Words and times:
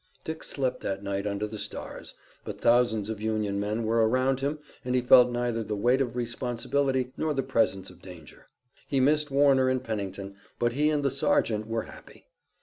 Dick 0.23 0.43
slept 0.43 0.79
that 0.81 1.03
night 1.03 1.27
under 1.27 1.45
the 1.45 1.59
stars, 1.59 2.15
but 2.43 2.59
thousands 2.59 3.07
of 3.07 3.21
Union 3.21 3.59
men 3.59 3.83
were 3.83 4.09
around 4.09 4.39
him 4.39 4.57
and 4.83 4.95
he 4.95 5.01
felt 5.01 5.29
neither 5.29 5.63
the 5.63 5.75
weight 5.75 6.01
of 6.01 6.15
responsibility, 6.15 7.11
nor 7.17 7.35
the 7.35 7.43
presence 7.43 7.91
of 7.91 8.01
danger. 8.01 8.47
He 8.87 8.99
missed 8.99 9.29
Warner 9.29 9.69
and 9.69 9.83
Pennington, 9.83 10.37
but 10.57 10.73
he 10.73 10.89
and 10.89 11.03
the 11.05 11.11
sergeant 11.11 11.67
were 11.67 11.83
happy. 11.83 12.25